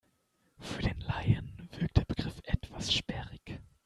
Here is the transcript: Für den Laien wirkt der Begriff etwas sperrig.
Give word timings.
Für 0.57 0.81
den 0.81 0.99
Laien 1.01 1.69
wirkt 1.77 1.97
der 1.97 2.05
Begriff 2.05 2.41
etwas 2.45 2.91
sperrig. 2.91 3.61